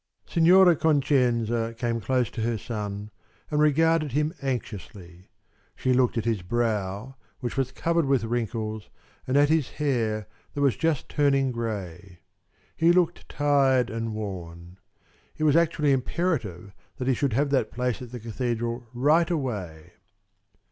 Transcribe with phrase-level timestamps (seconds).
[0.25, 3.11] Signora Concenza came close to her son
[3.51, 5.29] and regarded him anxiously.
[5.75, 8.89] She looked at his brow, which was covered with wrinkles,
[9.27, 10.25] and at his hair
[10.55, 12.21] that was just turning gray.
[12.75, 14.79] He looked tired and worn.
[15.37, 19.93] It was actually imperative that he should have that place at the cathedral right away.